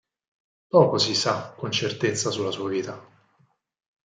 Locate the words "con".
1.53-1.71